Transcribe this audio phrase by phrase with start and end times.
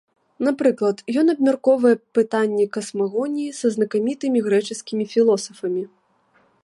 [0.45, 5.83] Напрыклад, ён абмяркоўвае пытанні касмагоніі са знакамітымі грэчаскімі філосафамі.